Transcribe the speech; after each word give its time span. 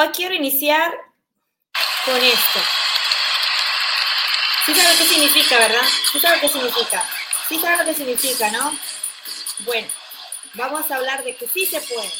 Hoy 0.00 0.10
quiero 0.14 0.32
iniciar 0.32 0.92
con 2.04 2.14
esto. 2.14 2.60
Sí 4.64 4.72
sabe 4.72 4.94
qué 4.96 5.04
significa, 5.04 5.58
¿verdad? 5.58 5.88
Sí 6.12 6.20
sabe 6.20 6.40
qué 6.40 6.48
significa. 6.48 7.02
Sí 7.48 7.58
sabe 7.58 7.78
lo 7.78 7.84
que 7.84 7.94
significa, 7.94 8.48
¿no? 8.52 8.70
Bueno, 9.66 9.88
vamos 10.54 10.88
a 10.88 10.94
hablar 10.94 11.24
de 11.24 11.34
que 11.34 11.48
sí 11.48 11.66
se 11.66 11.80
puede. 11.80 12.12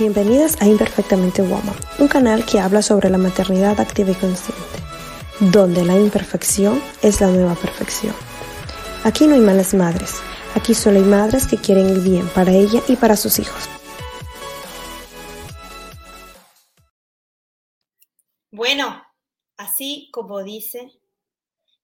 Bienvenidas 0.00 0.60
a 0.60 0.64
Imperfectamente 0.64 1.42
Woman, 1.42 1.76
un 2.00 2.08
canal 2.08 2.44
que 2.44 2.58
habla 2.58 2.82
sobre 2.82 3.10
la 3.10 3.18
maternidad 3.18 3.78
activa 3.78 4.10
y 4.10 4.16
consciente, 4.16 4.80
donde 5.38 5.84
la 5.84 5.94
imperfección 5.94 6.82
es 7.00 7.20
la 7.20 7.28
nueva 7.28 7.54
perfección. 7.54 8.16
Aquí 9.04 9.28
no 9.28 9.34
hay 9.34 9.40
malas 9.40 9.72
madres, 9.72 10.16
aquí 10.56 10.74
solo 10.74 10.98
hay 10.98 11.04
madres 11.04 11.46
que 11.46 11.58
quieren 11.58 11.90
el 11.90 12.00
bien 12.00 12.26
para 12.30 12.50
ella 12.50 12.82
y 12.88 12.96
para 12.96 13.16
sus 13.16 13.38
hijos. 13.38 13.68
Así 19.74 20.08
como 20.12 20.44
dice, 20.44 20.92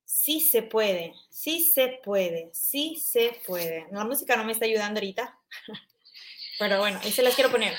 sí 0.04 0.40
se 0.40 0.62
puede, 0.62 1.12
sí 1.28 1.64
se 1.64 2.00
puede, 2.04 2.50
sí 2.52 3.02
se 3.04 3.40
puede. 3.44 3.86
La 3.90 4.04
música 4.04 4.36
no 4.36 4.44
me 4.44 4.52
está 4.52 4.64
ayudando 4.64 5.00
ahorita, 5.00 5.36
pero 6.58 6.78
bueno, 6.78 7.00
ahí 7.02 7.10
se 7.10 7.22
las 7.22 7.34
quiero 7.34 7.50
poner. 7.50 7.76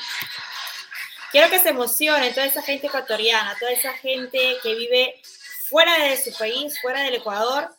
Quiero 1.31 1.49
que 1.49 1.59
se 1.59 1.70
emocione 1.70 2.34
toda 2.34 2.45
esa 2.45 2.61
gente 2.61 2.87
ecuatoriana, 2.87 3.55
toda 3.57 3.71
esa 3.71 3.93
gente 3.93 4.57
que 4.61 4.75
vive 4.75 5.21
fuera 5.70 5.97
de 6.03 6.21
su 6.21 6.37
país, 6.37 6.79
fuera 6.81 7.03
del 7.03 7.15
Ecuador. 7.15 7.73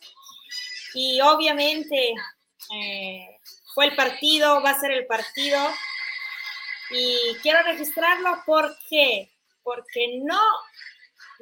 Y 0.95 1.21
obviamente 1.21 2.15
eh, 2.75 3.39
fue 3.75 3.87
el 3.87 3.95
partido, 3.95 4.63
va 4.63 4.71
a 4.71 4.81
ser 4.81 4.93
el 4.93 5.05
partido. 5.05 5.61
Y 6.93 7.37
quiero 7.43 7.63
registrarlo 7.63 8.43
porque, 8.47 9.31
porque 9.63 10.19
no 10.23 10.41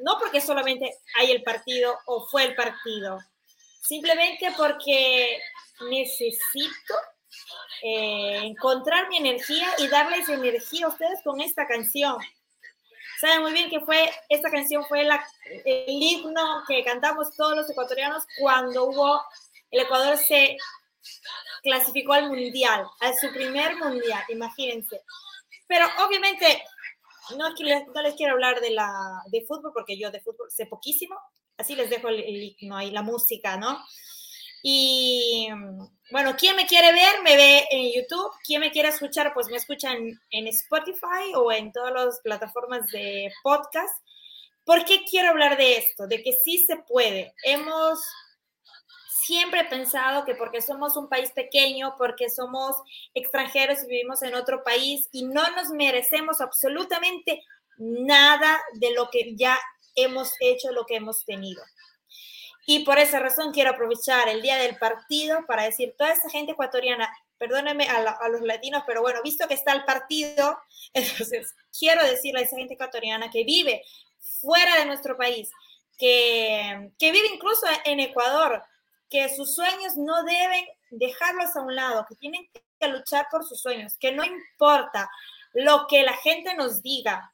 no 0.03 0.19
porque 0.19 0.41
solamente 0.41 0.99
hay 1.19 1.31
el 1.31 1.43
partido 1.43 1.99
o 2.07 2.27
fue 2.29 2.45
el 2.45 2.55
partido, 2.55 3.19
simplemente 3.81 4.53
porque 4.57 5.41
necesito 5.91 6.95
eh, 7.83 8.41
encontrar 8.43 9.09
mi 9.09 9.17
energía 9.17 9.69
y 9.79 9.89
darles 9.89 10.29
energía 10.29 10.87
a 10.87 10.91
ustedes 10.91 11.21
con 11.25 11.41
esta 11.41 11.67
canción. 11.67 12.19
Saben 13.21 13.43
muy 13.43 13.53
bien 13.53 13.71
que 13.71 13.81
fue, 13.81 14.11
esta 14.29 14.51
canción 14.51 14.85
fue 14.87 15.05
la, 15.05 15.23
el 15.65 16.03
himno 16.03 16.65
que 16.67 16.83
cantamos 16.85 17.35
todos 17.37 17.55
los 17.57 17.71
ecuatorianos 17.71 18.25
cuando 18.39 18.91
el 19.71 19.81
Ecuador 19.81 20.17
se 20.17 20.57
clasificó 21.63 22.15
al 22.15 22.29
mundial, 22.29 22.87
a 23.01 23.13
su 23.15 23.31
primer 23.33 23.77
mundial, 23.77 24.23
imagínense. 24.29 25.03
Pero 25.67 25.87
obviamente 26.05 26.65
no 27.37 27.49
les, 27.59 27.87
no 27.95 28.03
les 28.03 28.15
quiero 28.15 28.33
hablar 28.33 28.61
de, 28.61 28.71
la, 28.71 28.91
de 29.31 29.45
fútbol, 29.47 29.73
porque 29.75 29.99
yo 29.99 30.11
de 30.11 30.21
fútbol 30.21 30.51
sé 30.51 30.67
poquísimo, 30.67 31.17
así 31.57 31.75
les 31.75 31.91
dejo 31.91 32.09
el, 32.09 32.21
el 32.21 32.73
ahí, 32.73 32.91
la 32.91 33.03
música, 33.03 33.57
¿no? 33.57 33.79
Y 34.63 35.49
bueno, 36.11 36.37
quien 36.37 36.55
me 36.57 36.67
quiere 36.67 36.93
ver, 36.93 37.23
me 37.23 37.37
ve 37.37 37.65
en 37.71 37.93
YouTube. 37.95 38.31
Quien 38.45 38.61
me 38.61 38.71
quiere 38.71 38.89
escuchar, 38.89 39.33
pues 39.33 39.49
me 39.49 39.57
escucha 39.57 39.93
en, 39.93 40.21
en 40.31 40.47
Spotify 40.49 41.33
o 41.35 41.51
en 41.51 41.73
todas 41.73 41.93
las 41.93 42.21
plataformas 42.21 42.87
de 42.89 43.31
podcast. 43.43 43.95
¿Por 44.65 44.85
qué 44.85 45.03
quiero 45.09 45.31
hablar 45.31 45.57
de 45.57 45.79
esto? 45.79 46.07
De 46.07 46.23
que 46.23 46.33
sí 46.45 46.59
se 46.67 46.77
puede. 46.77 47.33
Hemos 47.45 48.01
siempre 49.31 49.61
he 49.61 49.65
pensado 49.65 50.25
que 50.25 50.35
porque 50.35 50.61
somos 50.61 50.97
un 50.97 51.09
país 51.09 51.31
pequeño, 51.31 51.95
porque 51.97 52.29
somos 52.29 52.75
extranjeros 53.15 53.85
y 53.85 53.87
vivimos 53.87 54.25
en 54.25 54.35
otro 54.35 54.65
país 54.65 55.09
y 55.13 55.25
no 55.25 55.49
nos 55.53 55.71
merecemos 55.71 56.41
absolutamente 56.41 57.41
nada 57.79 58.61
de 58.75 58.93
lo 58.93 59.09
que 59.09 59.37
ya 59.37 59.57
hemos 59.95 60.33
hecho, 60.41 60.73
lo 60.73 60.85
que 60.85 60.97
hemos 60.97 61.25
tenido. 61.25 61.63
Y 62.67 62.81
por 62.81 62.99
esa 62.99 63.21
razón 63.21 63.53
quiero 63.53 63.71
aprovechar 63.71 64.29
el 64.29 64.43
día 64.43 64.57
del 64.57 64.77
partido 64.79 65.47
para 65.47 65.63
decir, 65.63 65.95
toda 65.97 66.13
esa 66.13 66.29
gente 66.29 66.53
ecuatoriana, 66.53 67.09
perdónenme 67.39 67.89
a, 67.89 67.99
a, 67.99 68.29
los 68.31 68.41
latinos, 68.41 68.83
pero 68.85 69.01
bueno, 69.01 69.21
visto 69.23 69.47
que 69.47 69.55
está 69.55 69.73
el 69.73 69.85
partido, 69.85 70.59
entonces 70.93 71.55
quiero 71.79 72.05
decirle 72.05 72.41
a 72.41 72.43
esa 72.43 72.57
gente 72.57 72.75
ecuatoriana 72.75 73.31
que 73.31 73.45
vive 73.45 73.85
fuera 74.41 74.77
de 74.77 74.87
nuestro 74.87 75.17
país, 75.17 75.49
que, 75.97 76.91
que 76.99 77.13
vive 77.13 77.29
incluso 77.33 77.65
en 77.85 78.01
Ecuador, 78.01 78.65
que 79.11 79.29
sus 79.35 79.55
sueños 79.55 79.97
no 79.97 80.23
deben 80.25 80.65
dejarlos 80.91 81.55
a 81.57 81.61
un 81.61 81.75
lado, 81.75 82.07
que 82.09 82.15
tienen 82.15 82.49
que 82.79 82.89
luchar 82.89 83.27
por 83.31 83.45
sus 83.45 83.61
sueños, 83.61 83.97
que 83.99 84.13
no 84.13 84.25
importa 84.25 85.11
lo 85.53 85.87
que 85.89 86.03
la 86.03 86.15
gente 86.15 86.55
nos 86.55 86.83
diga. 86.83 87.33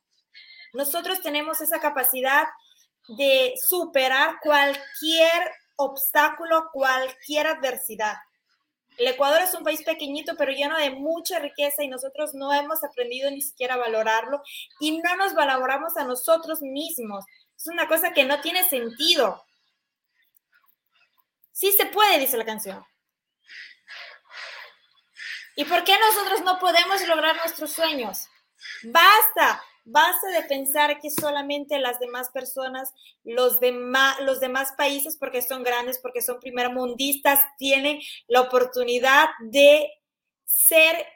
Nosotros 0.73 1.21
tenemos 1.21 1.61
esa 1.61 1.79
capacidad 1.79 2.47
de 3.09 3.55
superar 3.57 4.39
cualquier 4.43 5.53
obstáculo, 5.77 6.71
cualquier 6.73 7.47
adversidad. 7.47 8.17
El 8.97 9.09
Ecuador 9.09 9.43
es 9.43 9.53
un 9.55 9.63
país 9.63 9.83
pequeñito, 9.83 10.35
pero 10.37 10.53
lleno 10.53 10.79
de 10.79 10.91
mucha 10.91 11.39
riqueza 11.39 11.85
y 11.85 11.89
nosotros 11.89 12.33
no 12.35 12.53
hemos 12.53 12.83
aprendido 12.83 13.31
ni 13.31 13.43
siquiera 13.43 13.75
a 13.75 13.79
valorarlo 13.79 14.43
y 14.81 14.99
no 14.99 15.17
nos 15.17 15.35
valoramos 15.35 15.97
a 15.99 16.05
nosotros 16.05 16.63
mismos. 16.63 17.25
Es 17.57 17.67
una 17.67 17.89
cosa 17.89 18.13
que 18.13 18.25
no 18.25 18.41
tiene 18.41 18.65
sentido. 18.65 19.46
Sí 21.57 21.73
se 21.73 21.87
puede, 21.87 22.19
dice 22.19 22.37
la 22.37 22.45
canción. 22.45 22.85
¿Y 25.55 25.65
por 25.65 25.85
qué 25.85 25.99
nosotros 25.99 26.43
no 26.43 26.59
podemos 26.59 27.01
lograr 27.09 27.35
nuestros 27.37 27.73
sueños? 27.73 28.29
Basta, 28.83 29.65
basta 29.87 30.29
de 30.35 30.43
pensar 30.43 31.01
que 31.01 31.09
solamente 31.09 31.79
las 31.79 31.99
demás 31.99 32.29
personas, 32.29 32.93
los, 33.25 33.59
demás, 33.59 34.21
los 34.21 34.39
demás 34.39 34.75
países, 34.77 35.17
porque 35.17 35.41
son 35.41 35.63
grandes, 35.63 35.99
porque 35.99 36.21
son 36.21 36.41
primermundistas, 36.41 37.41
tienen 37.57 38.01
la 38.27 38.43
oportunidad 38.43 39.31
de 39.41 39.91
ser 40.45 41.07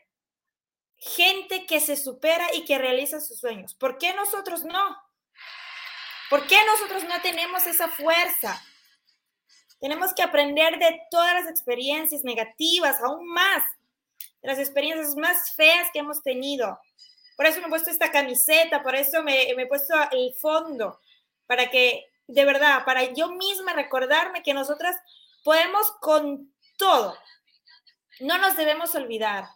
gente 0.96 1.66
que 1.66 1.80
se 1.80 1.96
supera 1.96 2.46
y 2.54 2.64
que 2.64 2.78
realiza 2.78 3.20
sus 3.20 3.38
sueños. 3.38 3.74
¿Por 3.74 3.98
qué 3.98 4.14
nosotros 4.14 4.64
no? 4.64 4.96
¿Por 6.30 6.46
qué 6.46 6.56
nosotros 6.64 7.04
no 7.04 7.20
tenemos 7.20 7.66
esa 7.66 7.88
fuerza? 7.88 8.58
Tenemos 9.80 10.12
que 10.12 10.22
aprender 10.22 10.78
de 10.78 11.00
todas 11.10 11.34
las 11.34 11.50
experiencias 11.50 12.22
negativas, 12.22 13.00
aún 13.00 13.26
más, 13.26 13.62
de 14.42 14.48
las 14.48 14.58
experiencias 14.58 15.16
más 15.16 15.54
feas 15.54 15.88
que 15.92 16.00
hemos 16.00 16.22
tenido. 16.22 16.78
Por 17.36 17.46
eso 17.46 17.60
me 17.60 17.66
he 17.66 17.70
puesto 17.70 17.90
esta 17.90 18.10
camiseta, 18.10 18.82
por 18.82 18.94
eso 18.94 19.22
me, 19.22 19.52
me 19.56 19.62
he 19.62 19.66
puesto 19.66 19.94
el 20.12 20.34
fondo, 20.34 21.00
para 21.46 21.70
que, 21.70 22.06
de 22.26 22.44
verdad, 22.44 22.84
para 22.84 23.04
yo 23.04 23.28
misma 23.30 23.72
recordarme 23.72 24.42
que 24.42 24.52
nosotras 24.52 24.96
podemos 25.42 25.90
con 26.00 26.52
todo. 26.76 27.16
No 28.20 28.36
nos 28.36 28.56
debemos 28.56 28.94
olvidar. 28.94 29.48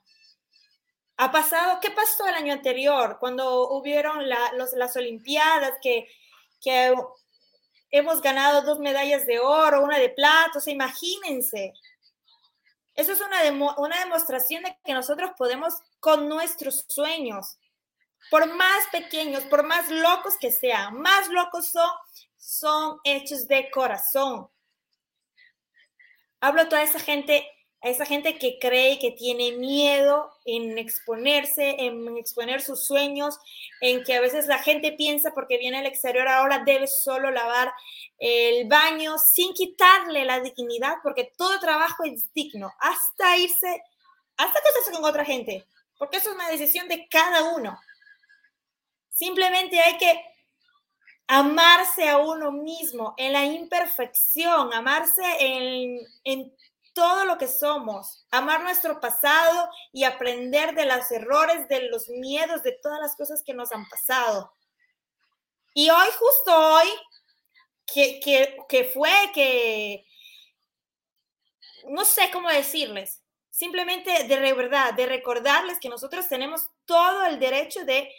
Ha 1.19 1.31
pasado, 1.31 1.79
¿qué 1.81 1.91
pasó 1.91 2.27
el 2.27 2.35
año 2.35 2.55
anterior? 2.55 3.19
Cuando 3.21 3.69
hubieron 3.71 4.29
la, 4.29 4.53
los, 4.55 4.73
las 4.73 4.97
Olimpiadas, 4.97 5.75
que, 5.83 6.09
que 6.63 6.95
hemos 7.97 8.21
ganado 8.21 8.63
dos 8.63 8.81
medallas 8.81 9.25
de 9.25 9.39
oro, 9.39 9.85
una 9.85 9.99
de 9.99 10.09
plata, 10.09 10.59
o 10.59 10.61
sea, 10.61 10.75
imagínense. 10.75 11.73
Eso 12.93 13.13
es 13.13 13.21
una, 13.21 13.41
demo, 13.41 13.73
una 13.79 14.01
demostración 14.01 14.65
de 14.65 14.77
que 14.85 14.95
nosotros 14.95 15.31
podemos 15.39 15.75
con 16.01 16.29
nuestros 16.29 16.85
sueños, 16.89 17.57
por 18.33 18.53
más 18.53 18.89
pequeños, 18.91 19.45
por 19.45 19.63
más 19.63 19.89
locos 19.91 20.37
que 20.41 20.51
sean, 20.51 21.01
más 21.01 21.29
locos 21.29 21.73
son 22.37 22.99
hechos 23.05 23.47
de 23.47 23.71
corazón. 23.71 24.49
Hablo 26.41 26.63
a 26.63 26.69
toda 26.69 26.83
esa 26.83 26.99
gente 26.99 27.49
a 27.85 27.89
esa 27.91 28.07
gente 28.07 28.39
que 28.39 28.59
cree 28.59 28.99
que 28.99 29.11
tiene 29.11 29.53
miedo 29.53 30.33
en 30.47 30.79
exponerse, 30.79 31.77
en 31.79 32.17
exponer 32.17 32.63
sus 32.63 32.87
sueños, 32.87 33.39
en 33.83 34.03
que 34.05 34.15
a 34.15 34.23
veces 34.23 34.47
la 34.47 34.59
gente 34.59 34.93
piensa 34.93 35.33
porque 35.35 35.59
viene 35.59 35.77
al 35.77 35.87
exterior 35.87 36.27
ahora 36.27 36.65
debe 36.65 36.87
solo 36.87 37.31
lavar 37.31 37.75
el 38.19 38.67
baño 38.69 39.19
sin 39.19 39.53
quitarle 39.53 40.25
la 40.25 40.41
dignidad, 40.41 40.95
porque 41.03 41.31
todo 41.37 41.61
trabajo 41.61 42.05
es 42.05 42.33
digno, 42.33 42.73
hasta 42.81 43.37
irse, 43.37 43.83
hasta 44.39 44.63
casarse 44.63 44.91
con 44.91 45.05
otra 45.05 45.27
gente, 45.27 45.67
porque 45.99 46.17
eso 46.17 46.31
es 46.31 46.37
una 46.37 46.49
decisión 46.49 46.89
de 46.89 47.07
cada 47.09 47.55
uno. 47.55 47.79
Simplemente 49.11 49.79
hay 49.79 49.99
que 49.99 50.25
amarse 51.27 52.09
a 52.09 52.17
uno 52.17 52.51
mismo 52.51 53.13
en 53.19 53.35
la 53.35 53.45
imperfección, 53.45 54.73
amarse 54.73 55.23
en, 55.39 55.99
en 56.25 56.55
todo 56.95 57.25
lo 57.25 57.37
que 57.37 57.49
somos, 57.49 58.25
amar 58.31 58.63
nuestro 58.63 59.01
pasado 59.01 59.69
y 59.93 60.05
aprender 60.05 60.75
de 60.75 60.87
los 60.87 61.11
errores, 61.11 61.69
de 61.69 61.89
los 61.91 62.09
miedos, 62.09 62.63
de 62.63 62.73
todas 62.73 63.01
las 63.01 63.17
cosas 63.17 63.43
que 63.45 63.53
nos 63.53 63.73
han 63.73 63.87
pasado. 63.89 64.55
Y 65.75 65.91
hoy, 65.91 66.09
justo 66.19 66.57
hoy, 66.57 66.89
que, 67.93 68.21
que, 68.21 68.57
que 68.69 68.85
fue 68.85 69.11
que, 69.35 70.07
no 71.89 72.05
sé 72.05 72.31
cómo 72.33 72.49
decirles, 72.49 73.21
simplemente 73.51 74.25
de 74.25 74.53
verdad, 74.55 74.95
de 74.95 75.07
recordarles 75.07 75.79
que 75.81 75.89
nosotros 75.89 76.29
tenemos 76.29 76.69
todo 76.85 77.27
el 77.27 77.39
derecho 77.39 77.85
de 77.85 78.11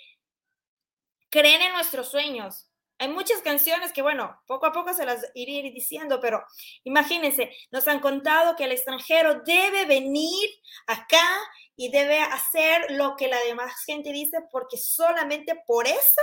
creer 1.30 1.62
en 1.62 1.74
nuestros 1.74 2.10
sueños. 2.10 2.68
Hay 2.98 3.10
muchas 3.10 3.42
canciones 3.42 3.92
que, 3.92 4.02
bueno, 4.02 4.40
poco 4.48 4.68
a 4.68 4.72
poco 4.72 4.94
se 4.94 5.06
las 5.06 5.26
iré 5.34 5.70
diciendo, 5.72 6.20
pero 6.22 6.44
imagínense, 6.86 7.52
nos 7.72 7.88
han 7.88 8.00
contado 8.00 8.56
que 8.56 8.64
el 8.64 8.72
extranjero 8.72 9.42
debe 9.46 9.86
venir 9.86 10.50
acá 10.88 11.28
y 11.76 11.90
debe 11.90 12.20
hacer 12.20 12.92
lo 12.92 13.16
que 13.18 13.28
la 13.28 13.40
demás 13.42 13.74
gente 13.86 14.14
dice 14.14 14.38
porque 14.50 14.78
solamente 14.78 15.62
por 15.68 15.88
eso 15.88 16.22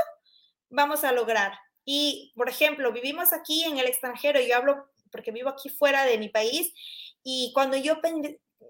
vamos 0.71 1.05
a 1.05 1.13
lograr. 1.13 1.53
Y, 1.85 2.33
por 2.37 2.49
ejemplo, 2.49 2.91
vivimos 2.93 3.33
aquí 3.33 3.65
en 3.65 3.79
el 3.79 3.87
extranjero, 3.87 4.41
yo 4.41 4.57
hablo 4.57 4.89
porque 5.11 5.31
vivo 5.31 5.51
aquí 5.51 5.69
fuera 5.69 6.05
de 6.05 6.17
mi 6.17 6.31
país, 6.31 6.73
y 7.23 7.53
cuando 7.53 7.77
yo 7.77 8.01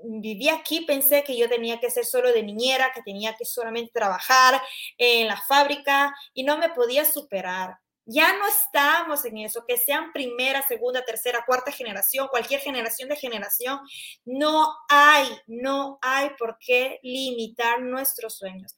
viví 0.03 0.49
aquí 0.49 0.81
pensé 0.81 1.23
que 1.23 1.37
yo 1.37 1.49
tenía 1.49 1.79
que 1.79 1.91
ser 1.91 2.05
solo 2.05 2.33
de 2.33 2.43
niñera, 2.43 2.93
que 2.93 3.03
tenía 3.03 3.37
que 3.37 3.45
solamente 3.45 3.93
trabajar 3.95 4.61
en 4.99 5.29
la 5.29 5.41
fábrica 5.41 6.13
y 6.35 6.43
no 6.43 6.59
me 6.59 6.71
podía 6.71 7.05
superar. 7.05 7.79
Ya 8.05 8.37
no 8.37 8.47
estamos 8.49 9.25
en 9.25 9.39
eso, 9.39 9.65
que 9.67 9.77
sean 9.77 10.13
primera, 10.13 10.63
segunda, 10.63 11.05
tercera, 11.05 11.45
cuarta 11.47 11.71
generación, 11.71 12.27
cualquier 12.29 12.61
generación 12.61 13.09
de 13.09 13.17
generación, 13.17 13.81
no 14.25 14.75
hay, 14.89 15.29
no 15.47 15.99
hay 16.03 16.31
por 16.39 16.59
qué 16.59 16.99
limitar 17.03 17.81
nuestros 17.81 18.37
sueños. 18.39 18.77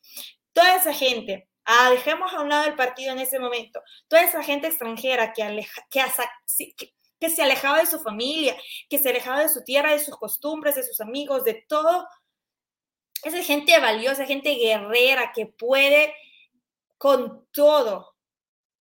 Toda 0.52 0.76
esa 0.76 0.92
gente, 0.92 1.48
ah, 1.64 1.90
dejemos 1.90 2.34
a 2.34 2.42
un 2.42 2.50
lado 2.50 2.66
el 2.66 2.76
partido 2.76 3.12
en 3.12 3.18
ese 3.18 3.38
momento, 3.38 3.82
toda 4.08 4.22
esa 4.22 4.42
gente 4.42 4.66
extranjera 4.66 5.32
que, 5.32 5.66
que, 5.90 6.94
que 7.18 7.30
se 7.30 7.42
alejaba 7.42 7.78
de 7.78 7.86
su 7.86 8.00
familia, 8.00 8.54
que 8.90 8.98
se 8.98 9.08
alejaba 9.08 9.40
de 9.40 9.48
su 9.48 9.64
tierra, 9.64 9.92
de 9.92 10.04
sus 10.04 10.16
costumbres, 10.18 10.74
de 10.74 10.82
sus 10.82 11.00
amigos, 11.00 11.44
de 11.44 11.64
todo. 11.66 12.06
Esa 13.22 13.42
gente 13.42 13.80
valiosa, 13.80 14.26
gente 14.26 14.54
guerrera 14.54 15.32
que 15.34 15.46
puede 15.46 16.14
con 16.98 17.48
todo 17.52 18.13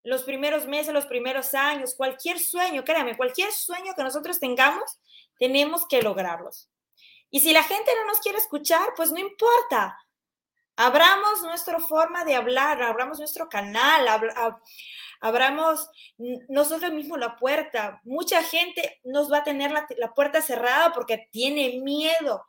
los 0.08 0.24
primeros 0.24 0.68
meses, 0.68 0.94
los 0.94 1.06
primeros 1.06 1.54
años, 1.54 1.94
cualquier 1.94 2.40
sueño, 2.40 2.86
créame, 2.86 3.18
cualquier 3.18 3.52
sueño 3.52 3.94
que 3.94 4.04
nosotros 4.04 4.40
tengamos, 4.40 5.00
tenemos 5.38 5.86
que 5.86 6.02
lograrlos. 6.02 6.70
Y 7.30 7.42
si 7.42 7.52
la 7.52 7.62
gente 7.62 7.92
no 7.94 8.06
nos 8.06 8.22
quiere 8.22 8.38
escuchar, 8.38 8.94
pues 8.96 9.12
no 9.12 9.20
importa. 9.20 10.00
Abramos 10.78 11.42
nuestra 11.42 11.80
forma 11.80 12.24
de 12.24 12.36
hablar, 12.36 12.82
abramos 12.82 13.20
nuestro 13.20 13.50
canal, 13.50 14.08
abramos 15.20 15.90
nosotros 16.48 16.94
mismos 16.94 17.20
la 17.20 17.36
puerta. 17.36 18.00
Mucha 18.06 18.42
gente 18.44 19.02
nos 19.04 19.30
va 19.30 19.40
a 19.40 19.44
tener 19.44 19.72
la, 19.72 20.14
puerta 20.14 20.42
cerrada 20.42 20.94
porque 20.94 21.28
tiene 21.34 21.82
miedo 21.82 22.46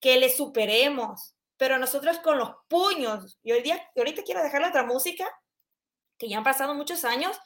que 0.00 0.18
le 0.18 0.30
superemos. 0.30 1.34
Pero 1.58 1.76
nosotros 1.76 2.18
con 2.20 2.38
los 2.38 2.52
puños, 2.68 3.38
y 3.42 3.52
hoy 3.52 3.60
día, 3.60 3.86
ahorita 3.94 4.22
quiero 4.22 4.42
dejar 4.42 4.62
la 4.62 4.68
otra 4.68 4.84
música, 4.84 5.28
que 6.22 6.28
ya 6.28 6.38
han 6.38 6.44
pasado 6.44 6.72
muchos 6.72 7.04
años 7.04 7.36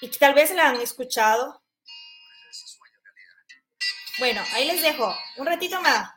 y 0.00 0.08
que 0.08 0.16
tal 0.16 0.32
vez 0.32 0.50
la 0.54 0.70
han 0.70 0.80
escuchado. 0.80 1.62
Bueno, 4.18 4.42
ahí 4.54 4.64
les 4.64 4.80
dejo 4.80 5.14
un 5.36 5.46
ratito 5.46 5.78
más. 5.82 6.10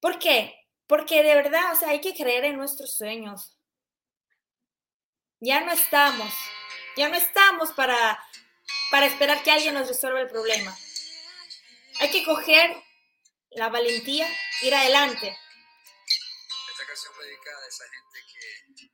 ¿Por 0.00 0.18
qué? 0.18 0.52
Porque 0.88 1.22
de 1.22 1.36
verdad, 1.36 1.72
o 1.72 1.76
sea, 1.76 1.90
hay 1.90 2.00
que 2.00 2.14
creer 2.14 2.46
en 2.46 2.56
nuestros 2.56 2.96
sueños. 2.96 3.56
Ya 5.38 5.60
no 5.60 5.70
estamos, 5.70 6.34
ya 6.96 7.08
no 7.08 7.14
estamos 7.14 7.70
para, 7.70 8.18
para 8.90 9.06
esperar 9.06 9.40
que 9.44 9.52
alguien 9.52 9.74
nos 9.74 9.86
resuelva 9.86 10.20
el 10.20 10.28
problema. 10.28 10.76
Hay 12.00 12.10
que 12.10 12.24
coger 12.24 12.74
la 13.50 13.68
valentía, 13.68 14.28
ir 14.62 14.74
adelante. 14.74 15.38
Esta 16.72 16.86
canción 16.86 17.12
dedicada 17.20 17.64
a 17.64 17.68
esa 17.68 17.84
gente 17.84 18.18
que 18.32 18.93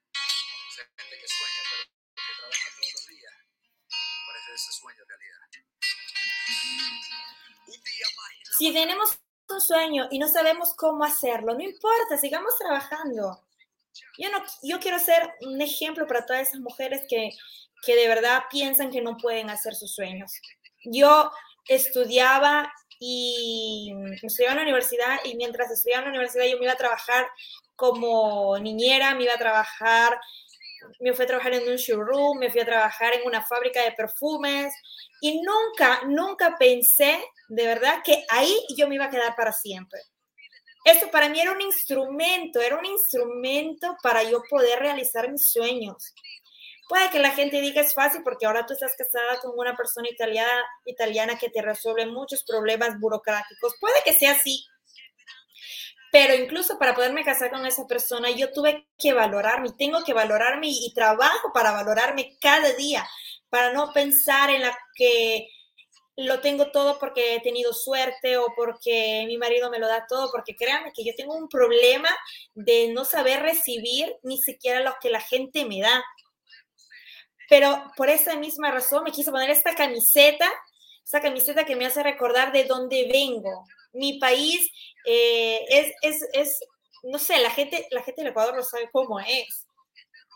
que 0.96 1.28
sueña, 1.28 1.62
pero 1.68 2.26
que 2.26 2.34
trabaja 2.38 2.68
todos 2.76 2.92
los 2.94 3.06
días 3.06 3.34
para 4.26 4.54
ese 4.54 4.72
sueño 4.72 5.04
realidad. 5.06 5.40
Si 8.58 8.72
tenemos 8.72 9.18
un 9.48 9.60
sueño 9.60 10.08
y 10.10 10.18
no 10.18 10.28
sabemos 10.28 10.74
cómo 10.74 11.04
hacerlo, 11.04 11.54
no 11.54 11.62
importa, 11.62 12.16
sigamos 12.18 12.56
trabajando. 12.58 13.44
Yo, 14.18 14.30
no, 14.30 14.44
yo 14.62 14.78
quiero 14.80 14.98
ser 14.98 15.34
un 15.40 15.60
ejemplo 15.60 16.06
para 16.06 16.24
todas 16.26 16.48
esas 16.48 16.60
mujeres 16.60 17.02
que, 17.08 17.30
que 17.82 17.96
de 17.96 18.08
verdad 18.08 18.44
piensan 18.50 18.90
que 18.90 19.00
no 19.00 19.16
pueden 19.16 19.50
hacer 19.50 19.74
sus 19.74 19.94
sueños. 19.94 20.32
Yo 20.84 21.30
estudiaba 21.66 22.72
y 22.98 23.94
estudiaba 24.22 24.52
en 24.52 24.58
la 24.58 24.62
universidad 24.64 25.18
y 25.24 25.34
mientras 25.36 25.70
estudiaba 25.70 26.02
en 26.02 26.12
la 26.12 26.18
universidad 26.18 26.44
yo 26.46 26.58
me 26.58 26.64
iba 26.64 26.74
a 26.74 26.76
trabajar 26.76 27.26
como 27.74 28.58
niñera, 28.58 29.14
me 29.14 29.24
iba 29.24 29.34
a 29.34 29.38
trabajar 29.38 30.20
me 31.00 31.12
fui 31.14 31.24
a 31.24 31.28
trabajar 31.28 31.54
en 31.54 31.68
un 31.68 31.76
showroom, 31.76 32.38
me 32.38 32.50
fui 32.50 32.60
a 32.60 32.64
trabajar 32.64 33.14
en 33.14 33.26
una 33.26 33.42
fábrica 33.44 33.82
de 33.82 33.92
perfumes 33.92 34.72
y 35.20 35.42
nunca, 35.42 36.02
nunca 36.06 36.56
pensé 36.58 37.22
de 37.48 37.66
verdad 37.66 38.00
que 38.04 38.24
ahí 38.28 38.54
yo 38.76 38.88
me 38.88 38.94
iba 38.94 39.06
a 39.06 39.10
quedar 39.10 39.34
para 39.36 39.52
siempre. 39.52 40.00
Eso 40.84 41.10
para 41.10 41.28
mí 41.28 41.40
era 41.40 41.52
un 41.52 41.60
instrumento, 41.60 42.60
era 42.60 42.76
un 42.76 42.86
instrumento 42.86 43.96
para 44.02 44.22
yo 44.22 44.42
poder 44.48 44.78
realizar 44.78 45.30
mis 45.30 45.50
sueños. 45.50 46.14
Puede 46.88 47.10
que 47.10 47.18
la 47.20 47.30
gente 47.30 47.60
diga 47.60 47.82
es 47.82 47.94
fácil 47.94 48.22
porque 48.24 48.46
ahora 48.46 48.66
tú 48.66 48.72
estás 48.72 48.96
casada 48.96 49.38
con 49.40 49.52
una 49.56 49.76
persona 49.76 50.08
italiana, 50.08 50.64
italiana 50.86 51.38
que 51.38 51.50
te 51.50 51.62
resuelve 51.62 52.06
muchos 52.06 52.42
problemas 52.44 52.98
burocráticos. 52.98 53.74
Puede 53.78 53.94
que 54.04 54.12
sea 54.12 54.32
así, 54.32 54.64
pero 56.12 56.34
incluso 56.34 56.78
para 56.78 56.94
poderme 56.94 57.24
casar 57.24 57.50
con 57.50 57.64
esa 57.66 57.86
persona, 57.86 58.30
yo 58.30 58.52
tuve 58.52 58.88
que 58.98 59.12
valorarme, 59.12 59.70
tengo 59.78 60.02
que 60.04 60.12
valorarme 60.12 60.68
y, 60.68 60.92
trabajo 60.94 61.52
para 61.52 61.70
valorarme 61.70 62.36
cada 62.40 62.72
día, 62.72 63.08
para 63.48 63.72
no 63.72 63.92
pensar 63.92 64.50
en 64.50 64.62
la 64.62 64.76
que 64.94 65.48
lo 66.16 66.40
tengo 66.40 66.70
todo 66.70 66.98
porque 66.98 67.36
he 67.36 67.40
tenido 67.40 67.72
suerte 67.72 68.36
o 68.36 68.52
porque 68.54 69.24
mi 69.26 69.38
marido 69.38 69.70
me 69.70 69.78
lo 69.78 69.86
da 69.86 70.06
todo, 70.06 70.30
porque 70.32 70.56
créanme 70.56 70.92
que 70.92 71.04
yo 71.04 71.12
tengo 71.16 71.34
un 71.34 71.48
problema 71.48 72.10
de 72.54 72.92
no 72.92 73.04
saber 73.04 73.40
recibir 73.40 74.14
ni 74.22 74.38
siquiera 74.38 74.80
lo 74.80 74.94
que 75.00 75.10
la 75.10 75.20
gente 75.20 75.64
me 75.64 75.80
da. 75.80 76.04
Pero 77.48 77.84
por 77.96 78.08
esa 78.10 78.36
misma 78.36 78.70
razón 78.70 79.04
me 79.04 79.12
quise 79.12 79.30
poner 79.30 79.50
esta 79.50 79.74
camiseta, 79.74 80.50
esta 81.10 81.20
camiseta 81.20 81.64
que 81.64 81.74
me 81.74 81.86
hace 81.86 82.04
recordar 82.04 82.52
de 82.52 82.66
dónde 82.66 83.08
vengo, 83.12 83.66
mi 83.92 84.20
país 84.20 84.70
eh, 85.04 85.58
es, 85.68 85.92
es, 86.02 86.28
es, 86.32 86.60
no 87.02 87.18
sé, 87.18 87.40
la 87.40 87.50
gente, 87.50 87.88
la 87.90 88.04
gente 88.04 88.22
del 88.22 88.30
Ecuador 88.30 88.54
lo 88.54 88.62
sabe 88.62 88.88
cómo 88.92 89.18
es. 89.18 89.66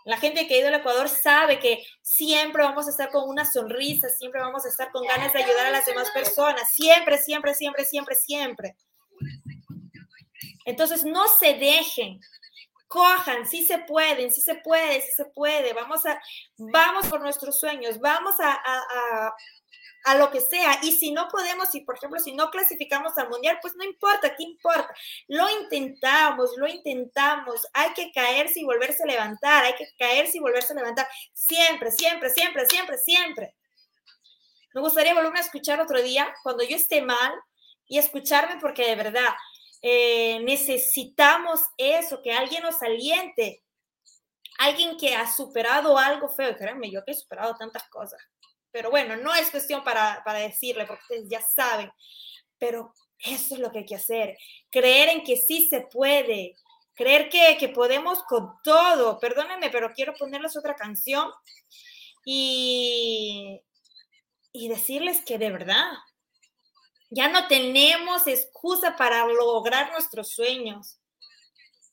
La 0.04 0.16
gente 0.16 0.48
que 0.48 0.54
ha 0.54 0.58
ido 0.58 0.66
al 0.66 0.74
Ecuador 0.74 1.08
sabe 1.08 1.60
que 1.60 1.86
siempre 2.02 2.64
vamos 2.64 2.88
a 2.88 2.90
estar 2.90 3.08
con 3.10 3.28
una 3.28 3.44
sonrisa, 3.44 4.08
siempre 4.08 4.40
vamos 4.40 4.66
a 4.66 4.68
estar 4.68 4.90
con 4.90 5.06
ganas 5.06 5.32
de 5.32 5.44
ayudar 5.44 5.66
a 5.66 5.70
las 5.70 5.86
demás 5.86 6.10
personas, 6.10 6.68
siempre, 6.72 7.18
siempre, 7.18 7.54
siempre, 7.54 7.84
siempre, 7.84 8.16
siempre. 8.16 8.76
Entonces, 10.64 11.04
no 11.04 11.28
se 11.28 11.54
dejen, 11.54 12.18
cojan, 12.88 13.46
sí 13.46 13.64
se 13.64 13.78
pueden, 13.78 14.32
sí 14.32 14.40
se 14.40 14.56
puede, 14.56 15.00
sí 15.02 15.12
se 15.12 15.26
puede, 15.26 15.72
vamos 15.72 16.04
a, 16.04 16.20
vamos 16.58 17.06
por 17.06 17.20
nuestros 17.20 17.60
sueños, 17.60 18.00
vamos 18.00 18.34
a 18.40 19.32
lo 20.12 20.30
que 20.30 20.40
sea. 20.40 20.78
Y 20.82 20.92
si 20.92 21.12
no 21.12 21.28
podemos, 21.28 21.70
si 21.70 21.80
por 21.80 21.96
ejemplo, 21.96 22.20
si 22.20 22.34
no 22.34 22.50
clasificamos 22.50 23.16
al 23.16 23.30
mundial, 23.30 23.58
pues 23.62 23.74
no 23.74 23.84
importa, 23.84 24.36
¿qué 24.36 24.42
importa? 24.42 24.94
Lo 25.28 25.48
intentamos, 25.62 26.50
lo 26.58 26.68
intentamos. 26.68 27.66
Hay 27.72 27.94
que 27.94 28.12
caerse 28.12 28.60
y 28.60 28.64
volverse 28.64 29.02
a 29.02 29.06
levantar, 29.06 29.64
hay 29.64 29.74
que 29.74 29.86
caerse 29.98 30.36
y 30.36 30.40
volverse 30.40 30.74
a 30.74 30.76
levantar. 30.76 31.08
Siempre, 31.32 31.90
siempre, 31.90 32.28
siempre, 32.30 32.66
siempre, 32.66 32.98
siempre. 32.98 33.56
Me 34.74 34.82
gustaría 34.82 35.14
volverme 35.14 35.38
a 35.38 35.42
escuchar 35.42 35.80
otro 35.80 36.02
día 36.02 36.34
cuando 36.42 36.64
yo 36.64 36.76
esté 36.76 37.00
mal 37.00 37.32
y 37.86 37.98
escucharme 37.98 38.60
porque 38.60 38.84
de 38.86 38.96
verdad 38.96 39.34
eh, 39.80 40.40
necesitamos 40.40 41.62
eso, 41.78 42.20
que 42.22 42.32
alguien 42.32 42.62
nos 42.62 42.82
aliente. 42.82 43.62
Alguien 44.58 44.96
que 44.98 45.16
ha 45.16 45.30
superado 45.32 45.98
algo 45.98 46.28
feo, 46.28 46.56
créanme, 46.56 46.90
yo 46.90 47.04
que 47.04 47.10
he 47.10 47.14
superado 47.14 47.56
tantas 47.56 47.88
cosas 47.88 48.20
pero 48.74 48.90
bueno, 48.90 49.16
no 49.16 49.32
es 49.32 49.52
cuestión 49.52 49.84
para, 49.84 50.20
para 50.24 50.40
decirle, 50.40 50.84
porque 50.84 51.04
ustedes 51.04 51.28
ya 51.28 51.40
saben, 51.40 51.92
pero 52.58 52.92
eso 53.20 53.54
es 53.54 53.60
lo 53.60 53.70
que 53.70 53.78
hay 53.78 53.86
que 53.86 53.94
hacer, 53.94 54.36
creer 54.68 55.10
en 55.10 55.22
que 55.22 55.36
sí 55.36 55.68
se 55.68 55.82
puede, 55.82 56.56
creer 56.96 57.28
que, 57.28 57.56
que 57.56 57.68
podemos 57.68 58.24
con 58.24 58.50
todo. 58.64 59.20
Perdónenme, 59.20 59.70
pero 59.70 59.92
quiero 59.92 60.12
ponerles 60.14 60.56
otra 60.56 60.74
canción 60.74 61.30
y, 62.24 63.60
y 64.52 64.68
decirles 64.68 65.20
que 65.24 65.38
de 65.38 65.52
verdad, 65.52 65.92
ya 67.10 67.28
no 67.28 67.46
tenemos 67.46 68.26
excusa 68.26 68.96
para 68.96 69.24
lograr 69.24 69.92
nuestros 69.92 70.30
sueños. 70.30 70.98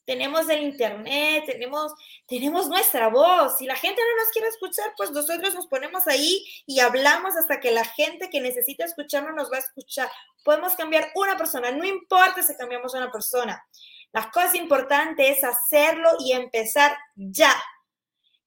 Tenemos 0.06 0.50
el 0.50 0.64
internet, 0.64 1.44
tenemos, 1.46 1.94
tenemos 2.28 2.68
nuestra 2.68 3.10
voz. 3.10 3.58
Si 3.58 3.66
la 3.66 3.76
gente 3.76 4.02
no 4.02 4.24
nos 4.24 4.32
quiere 4.32 4.48
escuchar, 4.48 4.94
pues 4.98 5.12
nosotros 5.12 5.54
nos 5.54 5.68
ponemos 5.68 6.08
ahí 6.08 6.46
y 6.66 6.80
hablamos 6.80 7.36
hasta 7.36 7.60
que 7.60 7.72
la 7.72 7.86
gente 7.86 8.30
que 8.30 8.42
necesita 8.42 8.86
escucharnos 8.86 9.36
nos 9.36 9.52
va 9.52 9.58
a 9.58 9.62
escuchar. 9.62 10.10
Podemos 10.44 10.76
cambiar 10.76 11.12
una 11.16 11.38
persona, 11.38 11.72
no 11.72 11.86
importa 11.86 12.42
si 12.42 12.56
cambiamos 12.56 12.94
una 12.94 13.12
persona. 13.12 13.64
La 14.12 14.30
cosa 14.32 14.58
importante 14.58 15.30
es 15.30 15.44
hacerlo 15.44 16.10
y 16.20 16.34
empezar 16.34 16.98
ya. 17.16 17.54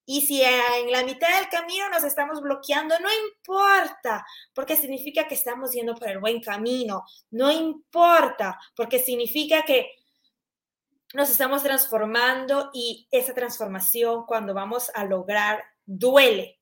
Y 0.06 0.20
si 0.26 0.42
en 0.42 0.92
la 0.92 1.02
mitad 1.02 1.34
del 1.38 1.48
camino 1.48 1.88
nos 1.88 2.04
estamos 2.04 2.42
bloqueando, 2.42 2.94
no 3.00 3.08
importa, 3.28 4.26
porque 4.52 4.76
significa 4.76 5.26
que 5.26 5.34
estamos 5.34 5.72
yendo 5.72 5.94
por 5.94 6.08
el 6.08 6.18
buen 6.18 6.42
camino. 6.42 7.04
No 7.30 7.50
importa, 7.50 8.60
porque 8.76 8.98
significa 8.98 9.62
que 9.62 10.03
nos 11.14 11.30
estamos 11.30 11.62
transformando 11.62 12.70
y 12.74 13.06
esa 13.10 13.32
transformación 13.32 14.26
cuando 14.26 14.52
vamos 14.52 14.90
a 14.94 15.04
lograr 15.04 15.64
duele. 15.86 16.60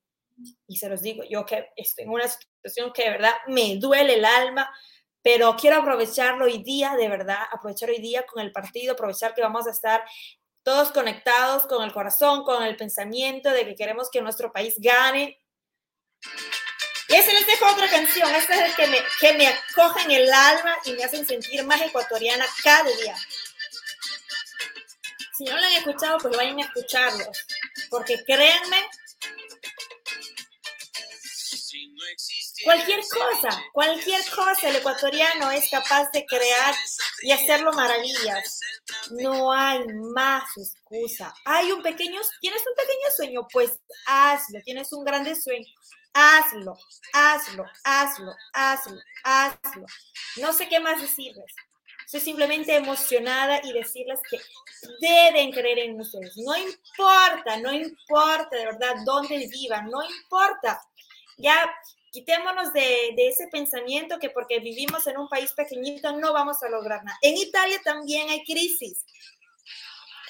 Y 0.67 0.77
se 0.77 0.91
los 0.91 1.01
digo, 1.01 1.23
yo 1.29 1.47
que 1.47 1.71
estoy 1.75 2.05
en 2.05 2.11
una 2.11 2.29
situación 2.29 2.93
que 2.93 3.05
de 3.05 3.11
verdad 3.11 3.33
me 3.47 3.77
duele 3.77 4.15
el 4.15 4.25
alma, 4.27 4.71
pero 5.23 5.57
quiero 5.57 5.79
aprovecharlo 5.79 6.45
hoy 6.45 6.63
día, 6.63 6.97
de 6.97 7.09
verdad, 7.09 7.39
aprovechar 7.51 7.89
hoy 7.89 7.99
día 7.99 8.27
con 8.27 8.43
el 8.43 8.53
partido, 8.53 8.93
aprovechar 8.93 9.35
que 9.35 9.41
vamos 9.41 9.67
a 9.67 9.71
estar 9.71 10.05
todos 10.63 10.93
conectados 10.93 11.67
con 11.67 11.83
el 11.83 11.93
corazón, 11.93 12.45
con 12.45 12.63
el 12.63 12.77
pensamiento 12.77 13.51
de 13.51 13.65
que 13.65 13.75
queremos 13.75 14.11
que 14.11 14.21
nuestro 14.21 14.53
país 14.53 14.75
gane. 14.79 15.41
Y 17.09 17.15
ese 17.15 17.33
les 17.33 17.47
dejo 17.47 17.67
otra 17.73 17.89
canción, 17.89 18.35
este 18.35 18.53
es 18.53 18.61
el 18.61 18.75
que 18.75 18.87
me, 18.87 18.99
que 19.19 19.33
me 19.33 19.47
acoge 19.47 20.03
en 20.03 20.11
el 20.11 20.33
alma 20.33 20.77
y 20.85 20.93
me 20.93 21.05
hacen 21.05 21.27
sentir 21.27 21.65
más 21.65 21.81
ecuatoriana 21.81 22.45
cada 22.63 22.85
día. 22.85 23.17
Si 25.43 25.49
no 25.51 25.57
lo 25.57 25.67
han 25.67 25.73
escuchado, 25.73 26.19
pues 26.19 26.37
vayan 26.37 26.61
a 26.61 26.67
escucharlos. 26.67 27.47
Porque 27.91 28.23
créanme, 28.25 28.89
cualquier 32.63 33.01
cosa, 33.01 33.63
cualquier 33.73 34.21
cosa 34.31 34.69
el 34.69 34.77
ecuatoriano 34.77 35.51
es 35.51 35.69
capaz 35.69 36.13
de 36.13 36.25
crear 36.27 36.77
y 37.23 37.33
hacerlo 37.33 37.73
maravillas. 37.73 38.61
No 39.11 39.53
hay 39.53 39.85
más 40.15 40.45
excusa. 40.57 41.35
Hay 41.45 41.73
un 41.73 41.83
pequeño, 41.83 42.21
tienes 42.41 42.61
un 42.61 42.77
pequeño 42.77 43.11
sueño, 43.17 43.49
pues 43.53 43.73
hazlo. 44.07 44.61
Tienes 44.65 44.93
un 44.93 45.05
grande 45.05 45.35
sueño, 45.35 45.67
hazlo, 46.15 46.79
hazlo, 47.13 47.65
hazlo, 47.83 48.33
hazlo, 48.53 49.01
hazlo. 49.25 49.87
No 50.37 50.53
sé 50.53 50.69
qué 50.69 50.79
más 50.79 51.03
decirles. 51.03 51.53
Estoy 52.13 52.33
simplemente 52.33 52.77
emocionada 52.77 53.63
y 53.65 53.73
decirles 53.73 54.21
que 54.31 54.39
deben 55.01 55.51
creer 55.51 55.79
en 55.79 55.99
ustedes. 55.99 56.37
No 56.37 56.55
importa, 56.59 57.57
no 57.57 57.73
importa 57.73 58.55
de 58.55 58.67
verdad 58.67 58.97
dónde 59.07 59.49
vivan, 59.51 59.89
no 59.89 60.03
importa. 60.05 60.79
Ya 61.39 61.75
quitémonos 62.11 62.75
de, 62.75 63.15
de, 63.17 63.29
ese 63.29 63.49
pensamiento 63.49 64.19
que 64.19 64.29
porque 64.29 64.61
vivimos 64.61 65.07
en 65.07 65.17
un 65.17 65.27
país 65.27 65.55
pequeñito 65.55 66.13
no 66.19 66.35
vamos 66.35 66.63
a 66.63 66.69
lograr 66.69 67.03
nada. 67.03 67.17
En 67.23 67.35
Italia 67.39 67.81
también 67.83 68.29
hay 68.29 68.45
crisis. 68.45 69.07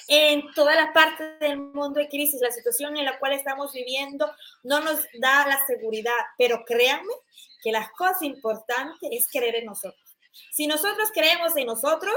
En 0.07 0.53
toda 0.53 0.75
la 0.75 0.93
parte 0.93 1.35
del 1.41 1.57
mundo 1.57 1.99
hay 1.99 2.07
crisis. 2.07 2.39
La 2.39 2.51
situación 2.51 2.95
en 2.95 3.03
la 3.03 3.19
cual 3.19 3.33
estamos 3.33 3.73
viviendo 3.73 4.33
no 4.63 4.79
nos 4.79 4.99
da 5.19 5.45
la 5.47 5.65
seguridad, 5.65 6.13
pero 6.37 6.63
créanme 6.63 7.13
que 7.61 7.73
la 7.73 7.91
cosa 7.97 8.23
importante 8.23 9.09
es 9.11 9.27
creer 9.27 9.55
en 9.55 9.65
nosotros. 9.65 10.02
Si 10.51 10.67
nosotros 10.67 11.09
creemos 11.13 11.55
en 11.55 11.67
nosotros, 11.67 12.15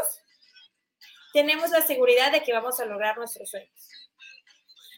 tenemos 1.33 1.71
la 1.71 1.83
seguridad 1.83 2.33
de 2.33 2.43
que 2.43 2.53
vamos 2.53 2.81
a 2.81 2.87
lograr 2.87 3.19
nuestros 3.19 3.51
sueños. 3.51 3.89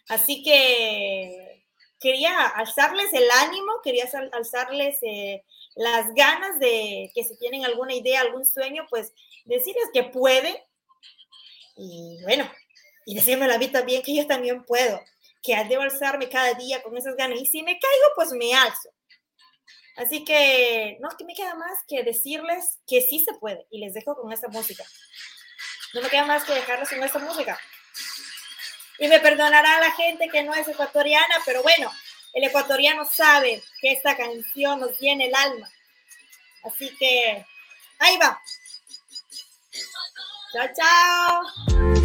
Así 0.08 0.42
que 0.42 1.66
quería 2.00 2.46
alzarles 2.46 3.12
el 3.12 3.30
ánimo, 3.30 3.80
quería 3.82 4.08
alzarles 4.32 4.98
eh, 5.02 5.44
las 5.74 6.14
ganas 6.14 6.58
de 6.58 7.10
que 7.14 7.24
si 7.24 7.36
tienen 7.38 7.64
alguna 7.64 7.94
idea, 7.94 8.20
algún 8.20 8.44
sueño, 8.44 8.86
pues 8.88 9.12
decirles 9.44 9.90
que 9.92 10.04
pueden. 10.04 10.56
Y 11.76 12.22
bueno, 12.22 12.50
y 13.04 13.14
decirme 13.14 13.52
a 13.52 13.58
mí 13.58 13.68
también 13.68 14.02
que 14.02 14.14
yo 14.14 14.26
también 14.26 14.64
puedo, 14.64 15.00
que 15.42 15.56
debo 15.64 15.82
alzarme 15.82 16.28
cada 16.28 16.54
día 16.54 16.82
con 16.82 16.96
esas 16.96 17.16
ganas. 17.16 17.40
Y 17.40 17.46
si 17.46 17.62
me 17.62 17.78
caigo, 17.78 18.06
pues 18.14 18.30
me 18.32 18.54
alzo. 18.54 18.90
Así 19.98 20.24
que 20.24 20.96
no 21.00 21.08
que 21.18 21.24
me 21.24 21.34
queda 21.34 21.54
más 21.56 21.78
que 21.88 22.04
decirles 22.04 22.78
que 22.86 23.00
sí 23.00 23.24
se 23.24 23.34
puede 23.34 23.66
y 23.70 23.80
les 23.80 23.94
dejo 23.94 24.14
con 24.14 24.32
esta 24.32 24.48
música. 24.48 24.84
No 25.92 26.00
me 26.00 26.08
queda 26.08 26.24
más 26.24 26.44
que 26.44 26.54
dejarles 26.54 26.88
con 26.88 27.02
esta 27.02 27.18
música. 27.18 27.58
Y 29.00 29.08
me 29.08 29.18
perdonará 29.18 29.80
la 29.80 29.90
gente 29.92 30.28
que 30.28 30.44
no 30.44 30.54
es 30.54 30.68
ecuatoriana, 30.68 31.34
pero 31.44 31.62
bueno, 31.62 31.90
el 32.32 32.44
ecuatoriano 32.44 33.04
sabe 33.04 33.62
que 33.80 33.92
esta 33.92 34.16
canción 34.16 34.80
nos 34.80 34.96
llena 35.00 35.24
el 35.24 35.34
alma. 35.34 35.68
Así 36.62 36.94
que 36.96 37.44
ahí 37.98 38.16
va. 38.18 38.40
Chao, 40.52 40.68
chao. 40.76 41.97